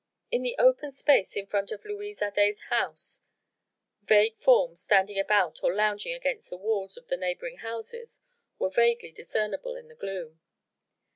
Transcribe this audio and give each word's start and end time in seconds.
In 0.31 0.41
the 0.41 0.55
open 0.57 0.89
space 0.89 1.35
in 1.35 1.45
front 1.45 1.69
of 1.71 1.85
Louise 1.85 2.23
Adet's 2.23 2.59
house 2.71 3.21
vague 4.01 4.35
forms 4.39 4.81
standing 4.81 5.19
about 5.19 5.63
or 5.63 5.75
lounging 5.75 6.13
against 6.15 6.49
the 6.49 6.57
walls 6.57 6.97
of 6.97 7.07
the 7.07 7.17
neighbouring 7.17 7.57
houses 7.57 8.19
were 8.57 8.71
vaguely 8.71 9.11
discernible 9.11 9.75
in 9.75 9.89
the 9.89 9.93
gloom. 9.95 10.41